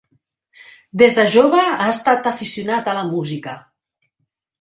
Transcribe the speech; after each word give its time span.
Des 1.01 1.17
de 1.19 1.25
jove 1.33 1.59
ha 1.71 1.89
estat 1.89 2.29
aficionat 2.31 2.87
a 2.87 2.95
la 3.01 3.05
música. 3.11 3.55